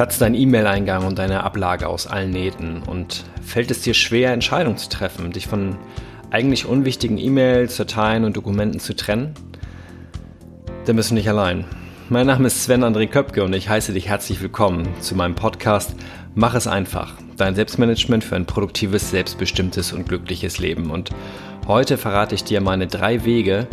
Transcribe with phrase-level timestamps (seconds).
[0.00, 4.78] Platzt dein E-Mail-Eingang und deine Ablage aus allen Nähten und fällt es dir schwer, Entscheidungen
[4.78, 5.76] zu treffen, dich von
[6.30, 9.34] eigentlich unwichtigen E-Mails, Dateien und Dokumenten zu trennen?
[10.86, 11.66] Dann bist du nicht allein.
[12.08, 15.94] Mein Name ist Sven André Köpke und ich heiße dich herzlich willkommen zu meinem Podcast
[16.34, 17.12] Mach es einfach.
[17.36, 20.90] Dein Selbstmanagement für ein produktives, selbstbestimmtes und glückliches Leben.
[20.90, 21.10] Und
[21.66, 23.66] heute verrate ich dir meine drei Wege,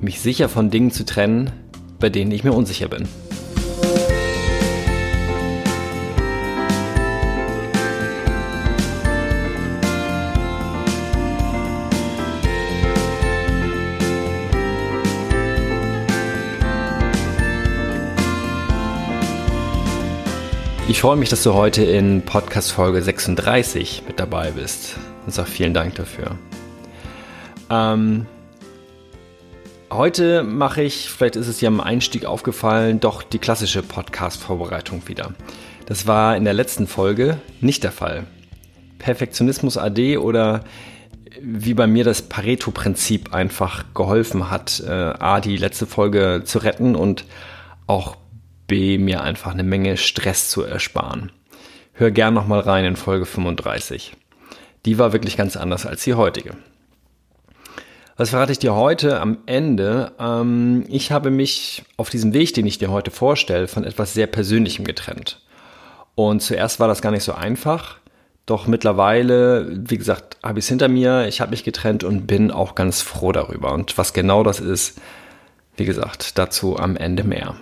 [0.00, 1.50] mich sicher von Dingen zu trennen,
[2.00, 3.06] bei denen ich mir unsicher bin.
[20.98, 25.48] Ich freue mich, dass du heute in Podcast Folge 36 mit dabei bist und sage
[25.48, 26.36] vielen Dank dafür.
[27.70, 28.26] Ähm,
[29.92, 35.34] heute mache ich, vielleicht ist es dir am Einstieg aufgefallen, doch die klassische Podcast-Vorbereitung wieder.
[35.86, 38.26] Das war in der letzten Folge nicht der Fall.
[38.98, 40.64] Perfektionismus AD oder
[41.40, 46.96] wie bei mir das Pareto-Prinzip einfach geholfen hat, äh, A, die letzte Folge zu retten
[46.96, 47.24] und
[47.86, 48.16] auch
[48.68, 51.32] B, mir einfach eine Menge Stress zu ersparen.
[51.92, 54.12] Hör gern nochmal rein in Folge 35.
[54.86, 56.52] Die war wirklich ganz anders als die heutige.
[58.16, 60.12] Was verrate ich dir heute am Ende?
[60.20, 64.26] Ähm, ich habe mich auf diesem Weg, den ich dir heute vorstelle, von etwas sehr
[64.26, 65.40] Persönlichem getrennt.
[66.14, 67.98] Und zuerst war das gar nicht so einfach.
[68.44, 72.50] Doch mittlerweile, wie gesagt, habe ich es hinter mir, ich habe mich getrennt und bin
[72.50, 73.72] auch ganz froh darüber.
[73.72, 75.00] Und was genau das ist,
[75.76, 77.54] wie gesagt, dazu am Ende mehr.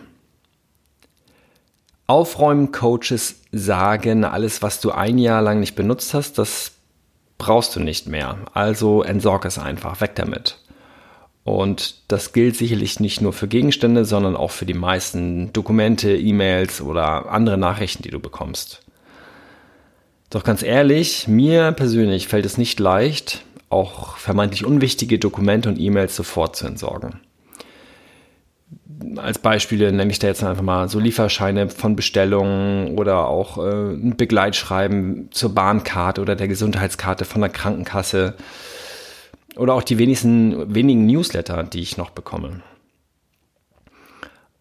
[2.07, 6.73] Aufräumen-Coaches sagen, alles, was du ein Jahr lang nicht benutzt hast, das
[7.39, 8.39] brauchst du nicht mehr.
[8.55, 10.59] Also entsorg es einfach, weg damit.
[11.43, 16.81] Und das gilt sicherlich nicht nur für Gegenstände, sondern auch für die meisten Dokumente, E-Mails
[16.81, 18.83] oder andere Nachrichten, die du bekommst.
[20.31, 26.17] Doch ganz ehrlich, mir persönlich fällt es nicht leicht, auch vermeintlich unwichtige Dokumente und E-Mails
[26.17, 27.21] sofort zu entsorgen
[29.17, 33.93] als Beispiele nenne ich da jetzt einfach mal so Lieferscheine von Bestellungen oder auch äh,
[33.93, 38.35] ein Begleitschreiben zur Bahnkarte oder der Gesundheitskarte von der Krankenkasse
[39.57, 42.63] oder auch die wenigsten, wenigen Newsletter, die ich noch bekomme.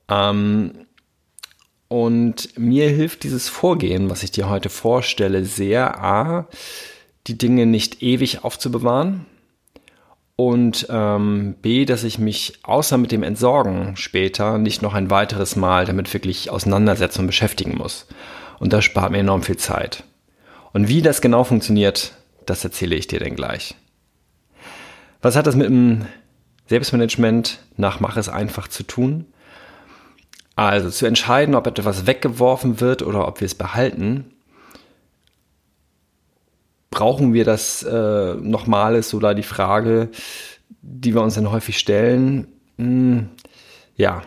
[0.09, 0.71] Ähm,
[1.87, 6.47] und mir hilft dieses Vorgehen, was ich dir heute vorstelle, sehr, a,
[7.27, 9.25] die Dinge nicht ewig aufzubewahren,
[10.35, 15.55] und ähm, B, dass ich mich außer mit dem Entsorgen später nicht noch ein weiteres
[15.55, 18.07] Mal damit wirklich auseinandersetzen und beschäftigen muss.
[18.59, 20.03] Und das spart mir enorm viel Zeit.
[20.73, 22.13] Und wie das genau funktioniert,
[22.45, 23.75] das erzähle ich dir dann gleich.
[25.21, 26.05] Was hat das mit dem
[26.67, 29.25] Selbstmanagement nach Mach es einfach zu tun?
[30.57, 34.34] Also zu entscheiden, ob etwas weggeworfen wird oder ob wir es behalten,
[36.95, 40.09] brauchen wir das äh, nochmal, ist so da die Frage,
[40.81, 42.47] die wir uns dann häufig stellen.
[42.77, 43.27] Hm,
[43.97, 44.21] ja,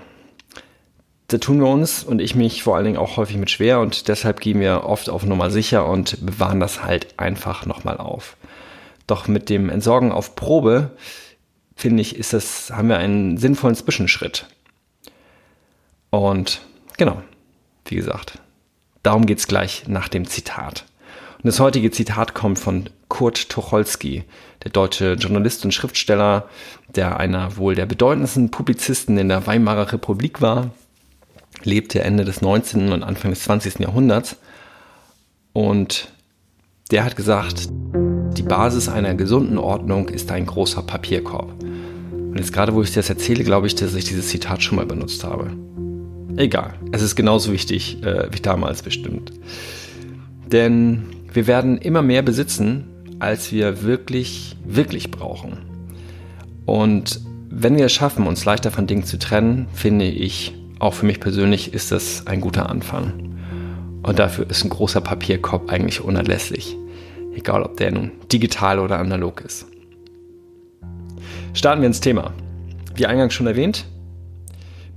[1.29, 4.09] da tun wir uns und ich mich vor allen Dingen auch häufig mit schwer und
[4.09, 8.37] deshalb gehen wir oft auf Nummer sicher und bewahren das halt einfach nochmal auf.
[9.07, 10.91] Doch mit dem Entsorgen auf Probe,
[11.75, 14.47] finde ich, ist das, haben wir einen sinnvollen Zwischenschritt.
[16.11, 16.61] Und
[16.99, 17.23] genau,
[17.87, 18.41] wie gesagt,
[19.03, 20.85] darum geht es gleich nach dem Zitat.
[21.39, 24.25] Und das heutige Zitat kommt von Kurt Tucholsky,
[24.65, 26.49] der deutsche Journalist und Schriftsteller,
[26.89, 30.73] der einer wohl der bedeutendsten Publizisten in der Weimarer Republik war,
[31.63, 32.93] lebte Ende des 19.
[32.93, 33.79] und Anfang des 20.
[33.79, 34.37] Jahrhunderts.
[35.53, 36.13] Und
[36.91, 37.69] der hat gesagt,
[38.37, 41.53] die Basis einer gesunden Ordnung ist ein großer Papierkorb.
[41.63, 44.87] Und jetzt gerade, wo ich das erzähle, glaube ich, dass ich dieses Zitat schon mal
[44.87, 45.51] benutzt habe.
[46.37, 49.33] Egal, es ist genauso wichtig äh, wie damals bestimmt.
[50.47, 52.85] Denn wir werden immer mehr besitzen,
[53.19, 55.59] als wir wirklich, wirklich brauchen.
[56.67, 57.21] Und
[57.51, 61.19] wenn wir es schaffen, uns leichter von Dingen zu trennen, finde ich, auch für mich
[61.19, 63.35] persönlich, ist das ein guter Anfang.
[64.03, 66.77] Und dafür ist ein großer Papierkorb eigentlich unerlässlich.
[67.35, 69.67] Egal, ob der nun digital oder analog ist.
[71.53, 72.33] Starten wir ins Thema.
[72.95, 73.87] Wie eingangs schon erwähnt,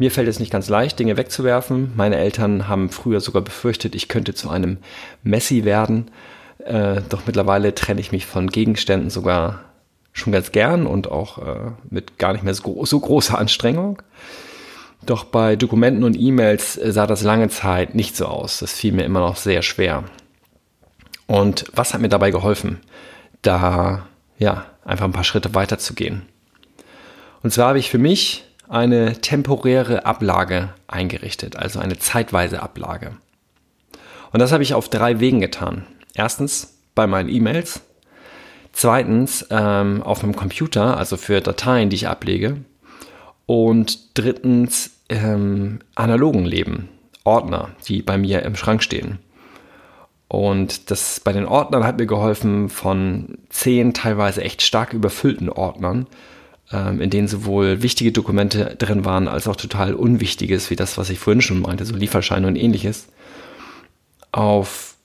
[0.01, 1.91] mir fällt es nicht ganz leicht, Dinge wegzuwerfen.
[1.95, 4.79] Meine Eltern haben früher sogar befürchtet, ich könnte zu einem
[5.21, 6.09] Messi werden.
[6.57, 9.59] Äh, doch mittlerweile trenne ich mich von Gegenständen sogar
[10.11, 14.01] schon ganz gern und auch äh, mit gar nicht mehr so, so großer Anstrengung.
[15.05, 18.57] Doch bei Dokumenten und E-Mails äh, sah das lange Zeit nicht so aus.
[18.57, 20.05] Das fiel mir immer noch sehr schwer.
[21.27, 22.79] Und was hat mir dabei geholfen?
[23.43, 24.07] Da,
[24.39, 26.23] ja, einfach ein paar Schritte weiter zu gehen.
[27.43, 33.11] Und zwar habe ich für mich eine temporäre Ablage eingerichtet, also eine zeitweise Ablage.
[34.31, 35.85] Und das habe ich auf drei Wegen getan.
[36.13, 37.81] Erstens bei meinen E-Mails,
[38.71, 42.57] zweitens ähm, auf einem Computer, also für Dateien, die ich ablege,
[43.45, 46.87] und drittens ähm, analogen Leben,
[47.25, 49.19] Ordner, die bei mir im Schrank stehen.
[50.29, 56.07] Und das bei den Ordnern hat mir geholfen von zehn teilweise echt stark überfüllten Ordnern,
[56.71, 61.19] in denen sowohl wichtige Dokumente drin waren, als auch total Unwichtiges, wie das, was ich
[61.19, 63.07] vorhin schon meinte, so Lieferscheine und ähnliches,
[64.31, 64.95] auf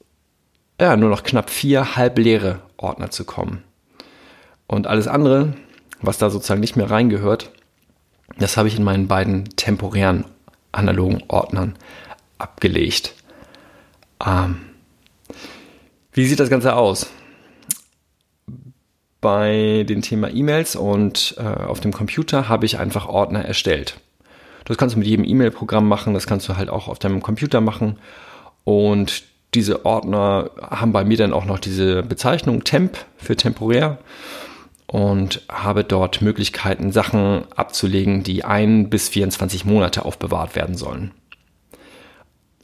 [0.80, 3.62] ja, nur noch knapp vier halbleere Ordner zu kommen.
[4.66, 5.54] Und alles andere,
[6.00, 7.50] was da sozusagen nicht mehr reingehört,
[8.38, 10.24] das habe ich in meinen beiden temporären
[10.72, 11.76] analogen Ordnern
[12.38, 13.14] abgelegt.
[14.24, 14.60] Ähm,
[16.12, 17.06] wie sieht das Ganze aus?
[19.20, 24.00] Bei dem Thema E-Mails und äh, auf dem Computer habe ich einfach Ordner erstellt.
[24.64, 27.60] Das kannst du mit jedem E-Mail-Programm machen, das kannst du halt auch auf deinem Computer
[27.60, 27.98] machen.
[28.64, 29.22] Und
[29.54, 33.98] diese Ordner haben bei mir dann auch noch diese Bezeichnung Temp für temporär
[34.86, 41.12] und habe dort Möglichkeiten, Sachen abzulegen, die ein bis 24 Monate aufbewahrt werden sollen.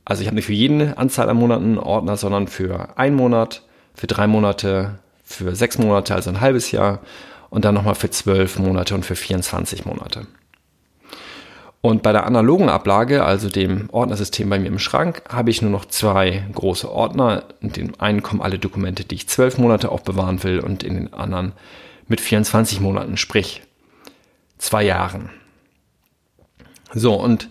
[0.05, 3.63] Also ich habe nicht für jeden Anzahl an Monaten Ordner, sondern für einen Monat,
[3.95, 4.99] für drei Monate,
[5.33, 7.01] für sechs Monate, also ein halbes Jahr
[7.51, 10.27] und dann nochmal für zwölf Monate und für 24 Monate.
[11.83, 15.71] Und bei der analogen Ablage, also dem Ordnersystem bei mir im Schrank, habe ich nur
[15.71, 17.43] noch zwei große Ordner.
[17.61, 21.13] In den einen kommen alle Dokumente, die ich zwölf Monate aufbewahren will und in den
[21.13, 21.53] anderen
[22.07, 23.63] mit 24 Monaten, sprich
[24.59, 25.31] zwei Jahren.
[26.95, 27.49] So, und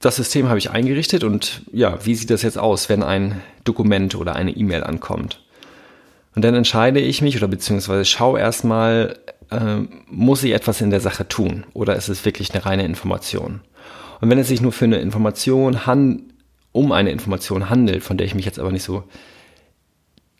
[0.00, 4.16] das System habe ich eingerichtet und ja, wie sieht das jetzt aus, wenn ein Dokument
[4.16, 5.43] oder eine E-Mail ankommt?
[6.34, 9.18] Und dann entscheide ich mich oder beziehungsweise schaue erstmal,
[9.50, 9.78] äh,
[10.08, 13.60] muss ich etwas in der Sache tun oder ist es wirklich eine reine Information?
[14.20, 16.22] Und wenn es sich nur für eine Information han
[16.72, 19.04] um eine Information handelt, von der ich mich jetzt aber nicht so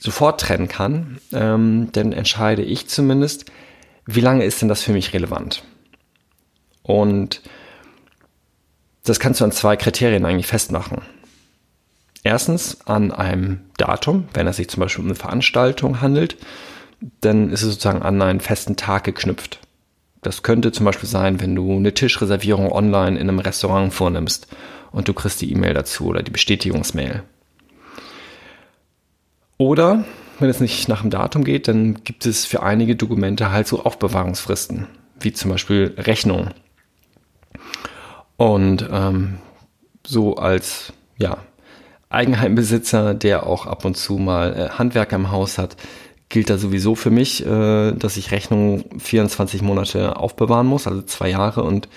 [0.01, 3.47] sofort trennen kann, ähm, dann entscheide ich zumindest,
[4.07, 5.63] wie lange ist denn das für mich relevant?
[6.83, 7.41] Und
[9.05, 11.03] das kannst du an zwei Kriterien eigentlich festmachen.
[12.25, 16.39] Erstens an einem Datum, wenn es sich zum Beispiel um eine Veranstaltung handelt,
[17.21, 19.61] dann ist es sozusagen an einen festen Tag geknüpft.
[20.23, 24.49] Das könnte zum Beispiel sein, wenn du eine Tischreservierung online in einem Restaurant vornimmst
[24.91, 27.23] und du kriegst die E-Mail dazu oder die Bestätigungsmail.
[29.59, 30.07] Oder
[30.39, 33.85] wenn es nicht nach dem Datum geht, dann gibt es für einige Dokumente halt so
[33.85, 34.87] Aufbewahrungsfristen,
[35.21, 36.55] wie zum Beispiel Rechnungen.
[38.39, 39.39] Und ähm,
[40.07, 41.37] so als ja,
[42.15, 45.77] Eigenheimbesitzer, der auch ab und zu mal äh, Handwerker im Haus hat,
[46.29, 51.31] gilt da sowieso für mich, äh, dass ich Rechnungen 24 Monate aufbewahren muss, also zwei
[51.31, 51.63] Jahre.
[51.63, 51.89] Und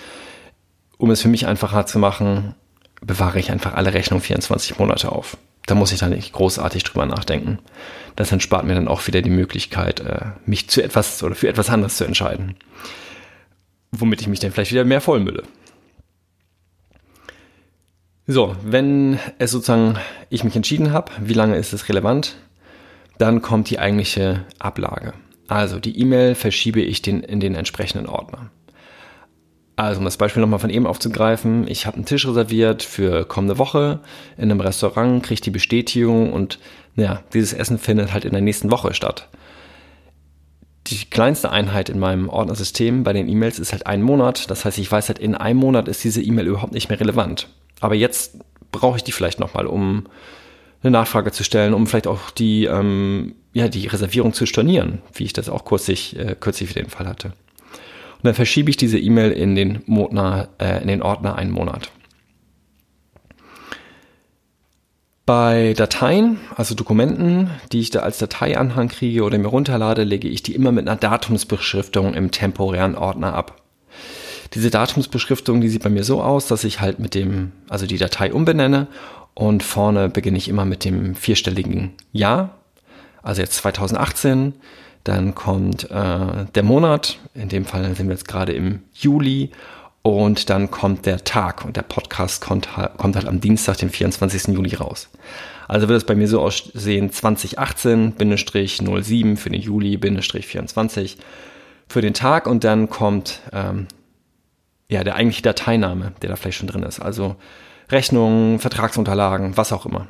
[0.96, 2.54] um es für mich einfacher zu machen,
[3.00, 5.36] bewahre ich einfach alle Rechnungen 24 Monate auf.
[5.66, 7.58] Da muss ich dann nicht großartig drüber nachdenken.
[8.16, 11.70] Das entspart mir dann auch wieder die Möglichkeit, äh, mich zu etwas oder für etwas
[11.70, 12.56] anderes zu entscheiden.
[13.92, 15.44] Womit ich mich dann vielleicht wieder mehr vollmülle.
[18.30, 19.96] So, wenn es sozusagen
[20.28, 22.36] ich mich entschieden habe, wie lange ist es relevant,
[23.16, 25.14] dann kommt die eigentliche Ablage.
[25.48, 28.50] Also die E-Mail verschiebe ich den, in den entsprechenden Ordner.
[29.76, 33.56] Also um das Beispiel nochmal von eben aufzugreifen, ich habe einen Tisch reserviert für kommende
[33.56, 34.00] Woche
[34.36, 36.58] in einem Restaurant, kriege die Bestätigung und
[36.96, 39.30] ja, dieses Essen findet halt in der nächsten Woche statt.
[40.90, 44.50] Die kleinste Einheit in meinem Ordnersystem bei den E-Mails ist halt ein Monat.
[44.50, 47.48] Das heißt, ich weiß halt, in einem Monat ist diese E-Mail überhaupt nicht mehr relevant.
[47.80, 48.38] Aber jetzt
[48.72, 50.06] brauche ich die vielleicht nochmal, um
[50.82, 55.24] eine Nachfrage zu stellen, um vielleicht auch die, ähm, ja, die Reservierung zu stornieren, wie
[55.24, 57.28] ich das auch kürzlich, äh, kürzlich für den Fall hatte.
[57.28, 61.90] Und dann verschiebe ich diese E-Mail in den, Modner, äh, in den Ordner einen Monat.
[65.28, 70.42] Bei Dateien, also Dokumenten, die ich da als Dateianhang kriege oder mir runterlade, lege ich
[70.42, 73.60] die immer mit einer Datumsbeschriftung im temporären Ordner ab.
[74.54, 77.98] Diese Datumsbeschriftung, die sieht bei mir so aus, dass ich halt mit dem, also die
[77.98, 78.86] Datei umbenenne
[79.34, 82.54] und vorne beginne ich immer mit dem vierstelligen Jahr.
[83.22, 84.54] Also jetzt 2018,
[85.04, 89.50] dann kommt äh, der Monat, in dem Fall sind wir jetzt gerade im Juli
[90.08, 94.54] und dann kommt der Tag und der Podcast kommt, kommt halt am Dienstag, den 24.
[94.54, 95.08] Juli raus.
[95.66, 101.16] Also wird es bei mir so aussehen 2018-07 für den Juli-24
[101.88, 103.88] für den Tag und dann kommt ähm,
[104.88, 107.00] ja, der eigentliche Dateiname, der da vielleicht schon drin ist.
[107.00, 107.36] Also
[107.90, 110.06] Rechnungen, Vertragsunterlagen, was auch immer.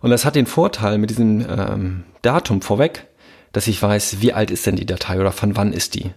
[0.00, 3.06] Und das hat den Vorteil mit diesem ähm, Datum vorweg,
[3.52, 6.10] dass ich weiß, wie alt ist denn die Datei oder von wann ist die.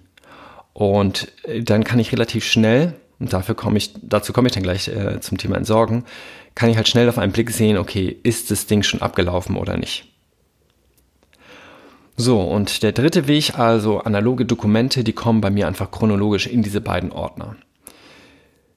[0.76, 4.62] Und äh, dann kann ich relativ schnell, und dafür komme ich, dazu komme ich dann
[4.62, 6.04] gleich äh, zum Thema Entsorgen,
[6.54, 9.78] kann ich halt schnell auf einen Blick sehen, okay, ist das Ding schon abgelaufen oder
[9.78, 10.12] nicht.
[12.18, 16.62] So, und der dritte Weg, also analoge Dokumente, die kommen bei mir einfach chronologisch in
[16.62, 17.56] diese beiden Ordner.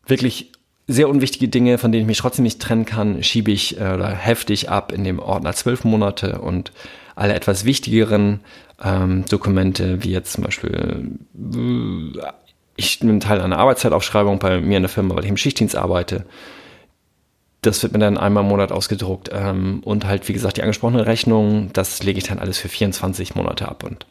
[0.06, 0.52] Wirklich
[0.86, 4.10] sehr unwichtige Dinge, von denen ich mich trotzdem nicht trennen kann, schiebe ich äh, oder
[4.10, 6.70] heftig ab in dem Ordner zwölf Monate und
[7.18, 8.40] alle etwas wichtigeren
[8.82, 12.32] ähm, Dokumente, wie jetzt zum Beispiel, äh,
[12.76, 16.24] ich nehme Teil einer Arbeitszeitaufschreibung bei mir in der Firma, weil ich im Schichtdienst arbeite.
[17.60, 19.30] Das wird mir dann einmal im Monat ausgedruckt.
[19.32, 23.34] Ähm, und halt, wie gesagt, die angesprochene Rechnung, das lege ich dann alles für 24
[23.34, 23.82] Monate ab.
[23.82, 24.06] Und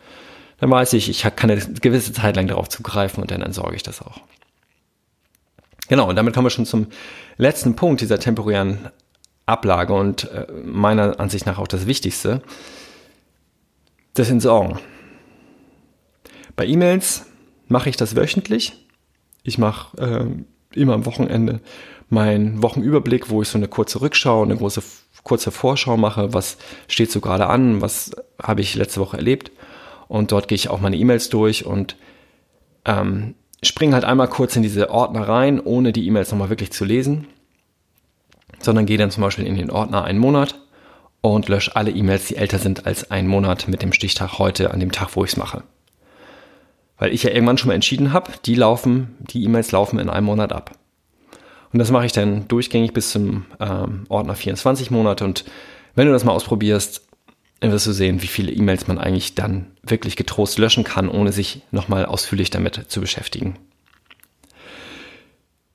[0.59, 3.83] dann weiß ich, ich kann eine gewisse Zeit lang darauf zugreifen und dann entsorge ich
[3.83, 4.19] das auch.
[5.87, 6.87] Genau, und damit kommen wir schon zum
[7.37, 8.89] letzten Punkt dieser temporären
[9.45, 12.41] Ablage und äh, meiner Ansicht nach auch das Wichtigste
[14.19, 14.79] das Entsorgen.
[16.55, 17.25] Bei E-Mails
[17.67, 18.73] mache ich das wöchentlich.
[19.43, 21.61] Ich mache äh, immer am Wochenende
[22.09, 24.81] meinen Wochenüberblick, wo ich so eine kurze Rückschau, eine große
[25.23, 26.57] kurze Vorschau mache, was
[26.87, 29.51] steht so gerade an, was habe ich letzte Woche erlebt.
[30.07, 31.97] Und dort gehe ich auch meine E-Mails durch und
[32.85, 36.85] ähm, springe halt einmal kurz in diese Ordner rein, ohne die E-Mails nochmal wirklich zu
[36.85, 37.27] lesen,
[38.59, 40.57] sondern gehe dann zum Beispiel in den Ordner einen Monat
[41.21, 44.79] und lösche alle E-Mails, die älter sind als ein Monat mit dem Stichtag heute, an
[44.79, 45.63] dem Tag, wo ich es mache.
[46.97, 50.25] Weil ich ja irgendwann schon mal entschieden habe, die laufen, die E-Mails laufen in einem
[50.25, 50.71] Monat ab.
[51.71, 55.25] Und das mache ich dann durchgängig bis zum ähm, Ordner 24 Monate.
[55.25, 55.45] Und
[55.95, 57.05] wenn du das mal ausprobierst,
[57.59, 61.31] dann wirst du sehen, wie viele E-Mails man eigentlich dann wirklich getrost löschen kann, ohne
[61.31, 63.57] sich nochmal ausführlich damit zu beschäftigen.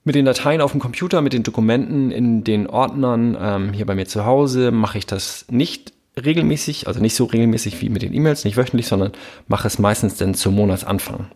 [0.05, 3.95] Mit den Dateien auf dem Computer, mit den Dokumenten in den Ordnern ähm, hier bei
[3.95, 5.93] mir zu Hause mache ich das nicht
[6.23, 9.13] regelmäßig, also nicht so regelmäßig wie mit den E-Mails, nicht wöchentlich, sondern
[9.47, 11.27] mache es meistens dann zum Monatsanfang.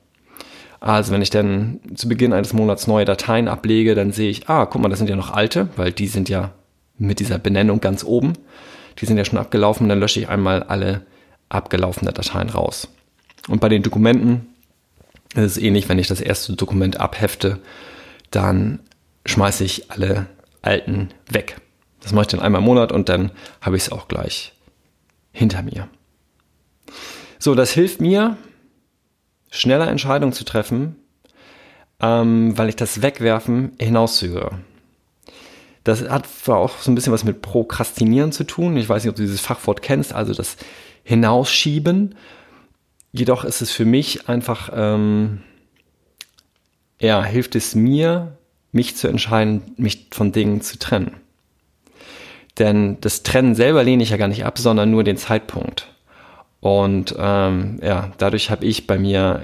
[0.80, 4.66] Also wenn ich dann zu Beginn eines Monats neue Dateien ablege, dann sehe ich, ah,
[4.66, 6.52] guck mal, das sind ja noch alte, weil die sind ja
[6.99, 8.35] mit dieser Benennung ganz oben.
[8.99, 11.02] Die sind ja schon abgelaufen, dann lösche ich einmal alle
[11.49, 12.88] abgelaufene Dateien raus.
[13.49, 14.46] Und bei den Dokumenten
[15.35, 17.58] ist es ähnlich, wenn ich das erste Dokument abhefte,
[18.36, 18.80] dann
[19.24, 20.26] schmeiße ich alle
[20.60, 21.56] alten weg.
[22.00, 24.52] Das mache ich dann einmal im Monat und dann habe ich es auch gleich
[25.32, 25.88] hinter mir.
[27.38, 28.36] So, das hilft mir,
[29.50, 30.96] schneller Entscheidungen zu treffen,
[32.00, 34.58] ähm, weil ich das Wegwerfen hinauszögere.
[35.82, 38.76] Das hat zwar auch so ein bisschen was mit Prokrastinieren zu tun.
[38.76, 40.56] Ich weiß nicht, ob du dieses Fachwort kennst, also das
[41.04, 42.16] Hinausschieben.
[43.12, 45.42] Jedoch ist es für mich einfach ähm,
[47.00, 48.36] ja, hilft es mir,
[48.72, 51.16] mich zu entscheiden, mich von Dingen zu trennen.
[52.58, 55.88] Denn das Trennen selber lehne ich ja gar nicht ab, sondern nur den Zeitpunkt.
[56.60, 59.42] Und ähm, ja, dadurch habe ich bei mir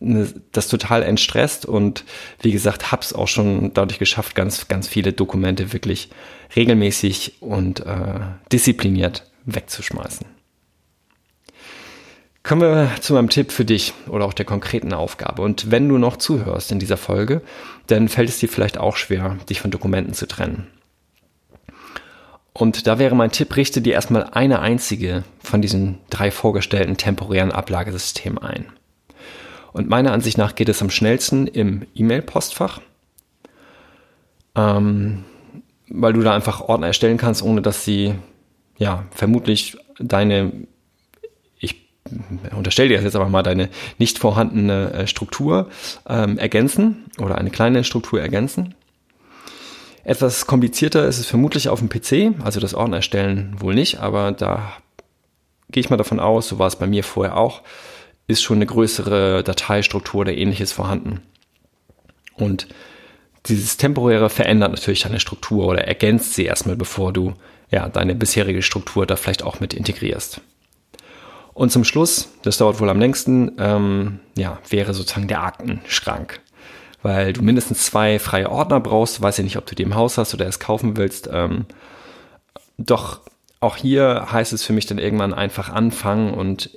[0.00, 2.04] ne, das total entstresst und
[2.40, 6.08] wie gesagt, habe es auch schon dadurch geschafft, ganz, ganz viele Dokumente wirklich
[6.56, 8.20] regelmäßig und äh,
[8.50, 10.26] diszipliniert wegzuschmeißen.
[12.44, 15.40] Kommen wir zu meinem Tipp für dich oder auch der konkreten Aufgabe.
[15.40, 17.40] Und wenn du noch zuhörst in dieser Folge,
[17.86, 20.66] dann fällt es dir vielleicht auch schwer, dich von Dokumenten zu trennen.
[22.52, 27.50] Und da wäre mein Tipp, richte dir erstmal eine einzige von diesen drei vorgestellten temporären
[27.50, 28.66] Ablagesystemen ein.
[29.72, 32.82] Und meiner Ansicht nach geht es am schnellsten im E-Mail-Postfach,
[34.54, 35.24] ähm,
[35.88, 38.14] weil du da einfach Ordner erstellen kannst, ohne dass sie
[38.76, 40.52] ja vermutlich deine
[42.54, 43.68] unterstell dir jetzt aber mal deine
[43.98, 45.70] nicht vorhandene äh, Struktur
[46.06, 48.74] ähm, ergänzen oder eine kleine Struktur ergänzen.
[50.04, 54.32] Etwas komplizierter ist es vermutlich auf dem PC, also das Ordner erstellen wohl nicht, aber
[54.32, 54.74] da
[55.70, 57.62] gehe ich mal davon aus, so war es bei mir vorher auch,
[58.26, 61.22] ist schon eine größere Dateistruktur oder ähnliches vorhanden.
[62.36, 62.68] Und
[63.46, 67.32] dieses temporäre verändert natürlich deine Struktur oder ergänzt sie erstmal, bevor du
[67.70, 70.42] ja deine bisherige Struktur da vielleicht auch mit integrierst.
[71.54, 76.40] Und zum Schluss, das dauert wohl am längsten, ähm, ja, wäre sozusagen der Aktenschrank.
[77.02, 79.22] Weil du mindestens zwei freie Ordner brauchst.
[79.22, 81.28] Weiß ja nicht, ob du die im Haus hast oder es kaufen willst.
[81.32, 81.66] Ähm,
[82.76, 83.20] doch
[83.60, 86.70] auch hier heißt es für mich dann irgendwann einfach anfangen und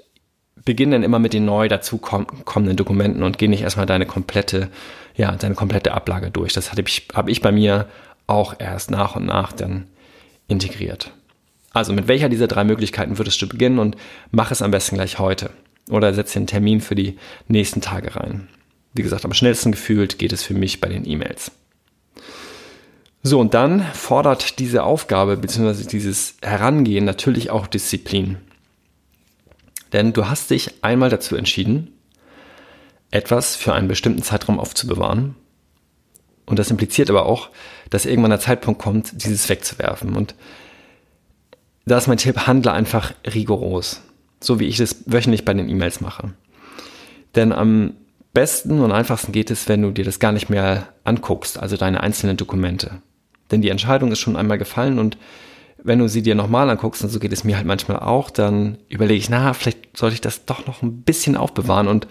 [0.63, 4.69] beginn dann immer mit den neu dazu kommenden Dokumenten und geh nicht erstmal deine komplette,
[5.15, 6.53] ja, deine komplette Ablage durch.
[6.53, 7.87] Das habe ich, hab ich bei mir
[8.27, 9.87] auch erst nach und nach dann
[10.47, 11.13] integriert.
[11.77, 13.95] Also mit welcher dieser drei Möglichkeiten würdest du beginnen und
[14.31, 15.51] mach es am besten gleich heute.
[15.91, 17.17] Oder setz dir einen Termin für die
[17.47, 18.47] nächsten Tage rein.
[18.93, 21.51] Wie gesagt, am schnellsten gefühlt geht es für mich bei den E-Mails.
[23.21, 25.83] So, und dann fordert diese Aufgabe bzw.
[25.83, 28.37] dieses Herangehen natürlich auch Disziplin.
[29.93, 31.93] Denn du hast dich einmal dazu entschieden,
[33.11, 35.35] etwas für einen bestimmten Zeitraum aufzubewahren.
[36.47, 37.49] Und das impliziert aber auch,
[37.91, 40.15] dass irgendwann der Zeitpunkt kommt, dieses wegzuwerfen.
[40.15, 40.33] Und
[41.87, 44.01] da ist mein Tipp, handle einfach rigoros.
[44.39, 46.33] So wie ich das wöchentlich bei den E-Mails mache.
[47.35, 47.93] Denn am
[48.33, 52.01] besten und einfachsten geht es, wenn du dir das gar nicht mehr anguckst, also deine
[52.01, 53.01] einzelnen Dokumente.
[53.49, 55.17] Denn die Entscheidung ist schon einmal gefallen und
[55.83, 58.77] wenn du sie dir nochmal anguckst, und so geht es mir halt manchmal auch, dann
[58.89, 62.07] überlege ich, na, vielleicht sollte ich das doch noch ein bisschen aufbewahren und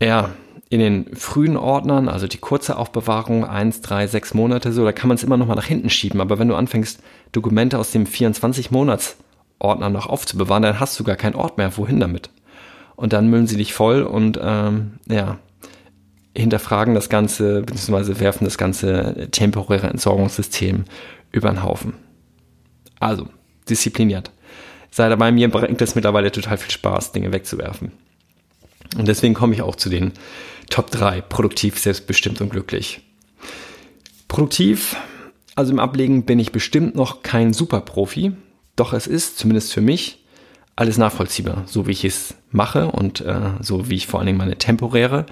[0.00, 0.30] ja,
[0.68, 5.08] in den frühen Ordnern, also die kurze Aufbewahrung, eins, drei, sechs Monate so, da kann
[5.08, 6.20] man es immer noch mal nach hinten schieben.
[6.20, 7.00] Aber wenn du anfängst,
[7.32, 11.76] Dokumente aus dem 24-Monats-Ordner noch aufzubewahren, dann hast du gar keinen Ort mehr.
[11.76, 12.30] Wohin damit?
[12.96, 15.38] Und dann müllen sie dich voll und ähm, ja,
[16.36, 20.84] hinterfragen das Ganze, beziehungsweise werfen das ganze temporäre Entsorgungssystem
[21.30, 21.94] über den Haufen.
[22.98, 23.28] Also,
[23.68, 24.32] diszipliniert.
[24.90, 27.92] Sei dabei, mir bringt es mittlerweile total viel Spaß, Dinge wegzuwerfen.
[28.96, 30.12] Und deswegen komme ich auch zu den
[30.70, 31.20] Top 3.
[31.20, 33.00] Produktiv, selbstbestimmt und glücklich.
[34.28, 34.96] Produktiv,
[35.54, 38.32] also im Ablegen bin ich bestimmt noch kein Superprofi,
[38.76, 40.24] doch es ist, zumindest für mich,
[40.76, 44.38] alles nachvollziehbar, so wie ich es mache und äh, so wie ich vor allen Dingen
[44.38, 45.24] meine temporäre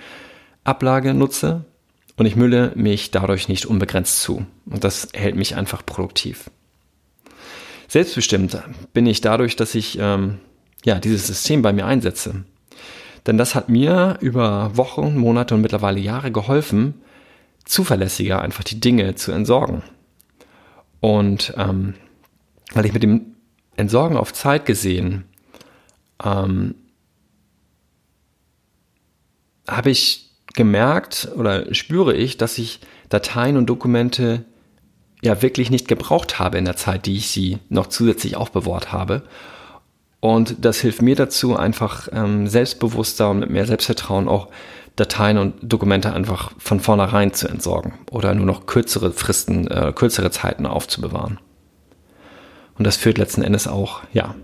[0.64, 1.67] Ablage nutze.
[2.17, 4.47] Und ich mülle mich dadurch nicht unbegrenzt zu.
[4.67, 6.49] Und das hält mich einfach produktiv.
[7.88, 8.62] Selbstbestimmt
[8.93, 10.38] bin ich dadurch, dass ich ähm,
[10.85, 12.45] ja, dieses System bei mir einsetze.
[13.26, 17.02] Denn das hat mir über Wochen, Monate und mittlerweile Jahre geholfen,
[17.64, 19.83] zuverlässiger einfach die Dinge zu entsorgen.
[21.00, 21.95] Und ähm,
[22.73, 23.35] weil ich mit dem
[23.76, 25.25] Entsorgen auf Zeit gesehen
[26.23, 26.75] ähm,
[29.66, 34.45] habe ich gemerkt oder spüre ich, dass ich Dateien und Dokumente
[35.23, 39.23] ja wirklich nicht gebraucht habe in der Zeit, die ich sie noch zusätzlich aufbewahrt habe
[40.25, 44.49] und das hilft mir dazu, einfach ähm, selbstbewusster und mit mehr Selbstvertrauen auch
[44.97, 50.31] Dateien und Dokumente einfach von vornherein zu entsorgen oder nur noch kürzere Fristen, äh, kürzere
[50.31, 51.40] Zeiten aufzubewahren.
[52.79, 54.35] Und das führt letzten Endes auch, ja,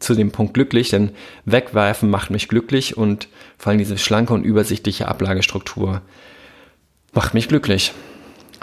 [0.00, 1.12] zu dem Punkt glücklich, denn
[1.46, 6.02] wegwerfen macht mich glücklich und vor allem diese schlanke und übersichtliche Ablagestruktur
[7.14, 7.94] macht mich glücklich,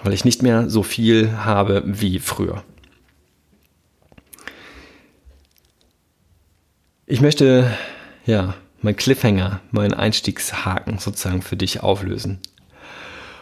[0.04, 2.64] weil ich nicht mehr so viel habe wie früher.
[7.06, 7.70] Ich möchte,
[8.26, 12.40] ja, mein Cliffhanger, meinen Einstiegshaken sozusagen für dich auflösen.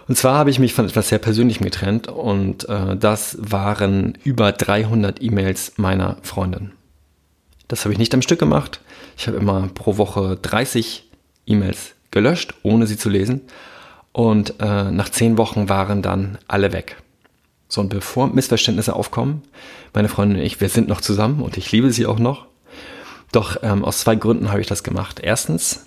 [0.07, 4.51] Und zwar habe ich mich von etwas sehr Persönlichem getrennt und äh, das waren über
[4.51, 6.71] 300 E-Mails meiner Freundin.
[7.67, 8.81] Das habe ich nicht am Stück gemacht.
[9.15, 11.07] Ich habe immer pro Woche 30
[11.45, 13.41] E-Mails gelöscht, ohne sie zu lesen.
[14.11, 16.97] Und äh, nach zehn Wochen waren dann alle weg.
[17.69, 19.43] So, und bevor Missverständnisse aufkommen,
[19.93, 22.50] meine Freundin und ich, wir sind noch zusammen und ich liebe sie auch noch.
[23.31, 25.19] Doch ähm, aus zwei Gründen habe ich das gemacht.
[25.21, 25.85] Erstens,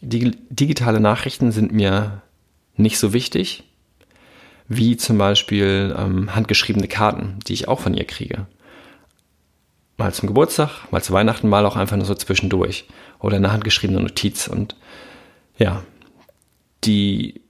[0.00, 2.22] die, digitale Nachrichten sind mir
[2.76, 3.64] nicht so wichtig,
[4.68, 8.46] wie zum Beispiel ähm, handgeschriebene Karten, die ich auch von ihr kriege.
[9.98, 12.86] Mal zum Geburtstag, mal zu Weihnachten, mal auch einfach nur so zwischendurch.
[13.18, 14.48] Oder eine handgeschriebene Notiz.
[14.48, 14.76] Und
[15.58, 15.82] ja,
[16.84, 17.40] die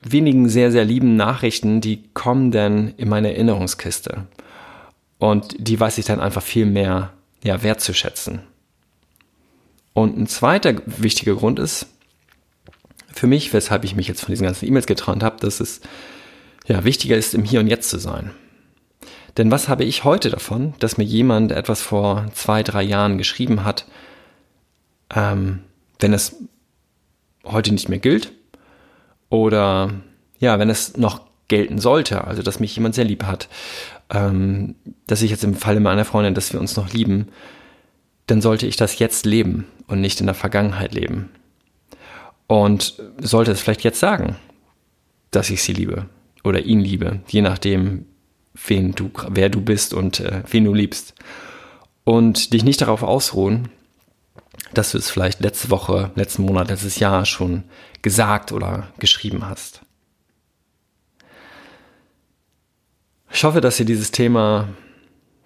[0.00, 4.26] wenigen sehr, sehr lieben Nachrichten, die kommen dann in meine Erinnerungskiste.
[5.18, 8.40] Und die weiß ich dann einfach viel mehr ja, wertzuschätzen.
[9.96, 11.86] Und ein zweiter wichtiger Grund ist
[13.14, 15.80] für mich, weshalb ich mich jetzt von diesen ganzen E-Mails getrennt habe, dass es
[16.66, 18.32] ja wichtiger ist, im Hier und Jetzt zu sein.
[19.38, 23.64] Denn was habe ich heute davon, dass mir jemand etwas vor zwei, drei Jahren geschrieben
[23.64, 23.86] hat,
[25.14, 25.60] ähm,
[25.98, 26.36] wenn es
[27.46, 28.32] heute nicht mehr gilt
[29.30, 29.94] oder
[30.38, 33.48] ja, wenn es noch gelten sollte, also dass mich jemand sehr lieb hat,
[34.10, 34.74] ähm,
[35.06, 37.28] dass ich jetzt im Falle meiner Freundin, dass wir uns noch lieben,
[38.26, 41.30] dann sollte ich das jetzt leben und nicht in der Vergangenheit leben.
[42.48, 44.36] Und sollte es vielleicht jetzt sagen,
[45.30, 46.06] dass ich sie liebe
[46.44, 48.06] oder ihn liebe, je nachdem,
[48.66, 51.14] wen du, wer du bist und äh, wen du liebst.
[52.04, 53.68] Und dich nicht darauf ausruhen,
[54.72, 57.64] dass du es vielleicht letzte Woche, letzten Monat, letztes Jahr schon
[58.02, 59.82] gesagt oder geschrieben hast.
[63.32, 64.68] Ich hoffe, dass dir dieses Thema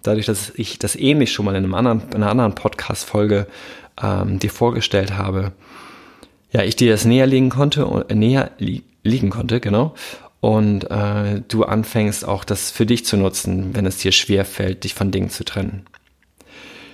[0.03, 3.47] dadurch, dass ich das ähnlich schon mal in, einem anderen, in einer anderen Podcast-Folge
[4.01, 5.51] ähm, dir vorgestellt habe,
[6.51, 9.95] ja, ich dir das näher legen konnte, äh, näher li liegen konnte, genau.
[10.41, 14.83] Und äh, du anfängst auch das für dich zu nutzen, wenn es dir schwer fällt,
[14.83, 15.85] dich von Dingen zu trennen.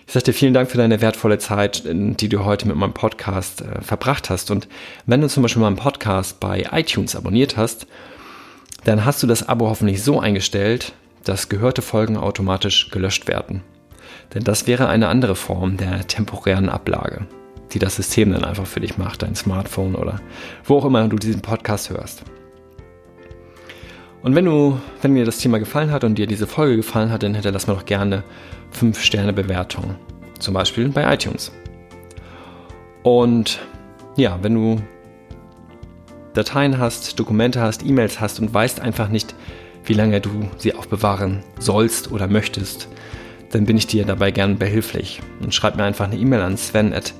[0.06, 3.62] Ich sage dir vielen Dank für deine wertvolle Zeit, die du heute mit meinem Podcast
[3.62, 4.52] äh, verbracht hast.
[4.52, 4.70] Und
[5.06, 7.88] wenn du zum Beispiel meinen Podcast bei iTunes abonniert hast,
[8.86, 10.93] dann hast du das Abo hoffentlich so eingestellt,
[11.28, 13.62] dass gehörte Folgen automatisch gelöscht werden.
[14.34, 17.26] Denn das wäre eine andere Form der temporären Ablage,
[17.74, 20.22] die das System dann einfach für dich macht, dein Smartphone oder
[20.63, 22.24] wo auch immer du diesen Podcast hörst.
[24.22, 27.24] Und wenn du, wenn dir das Thema gefallen hat und dir diese Folge gefallen hat,
[27.24, 28.24] dann hinterlass mir doch gerne
[28.72, 29.96] 5 Sterne Bewertung.
[30.40, 31.52] Zum Beispiel bei iTunes.
[33.04, 33.60] Und
[34.16, 34.82] ja, wenn du
[36.34, 39.34] Dateien hast, Dokumente hast, E-Mails hast und weißt einfach nicht,
[39.88, 42.88] wie lange du sie aufbewahren sollst oder möchtest,
[43.52, 45.21] dann bin ich dir dabei gern behilflich.
[45.41, 47.13] Und schreib mir einfach eine E-Mail an sven at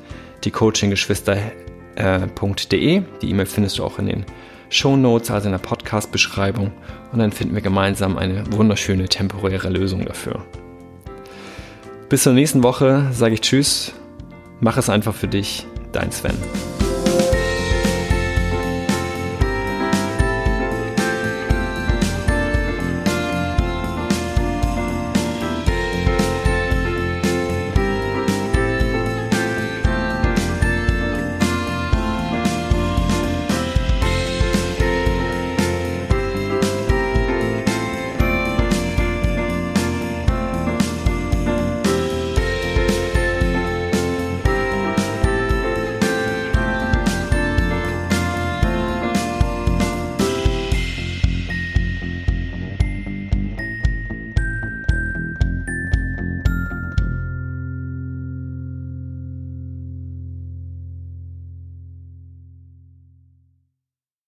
[0.44, 3.02] diecoachinggeschwister.de.
[3.22, 4.26] Die E-Mail findest du auch in den
[4.70, 6.74] Show Notes, also in der Podcast-Beschreibung.
[7.12, 10.44] Und dann finden wir gemeinsam eine wunderschöne temporäre Lösung dafür.
[12.10, 13.94] Bis zur nächsten Woche sage ich Tschüss.
[14.60, 15.68] Mach es einfach für dich.
[15.92, 16.36] Dein Sven.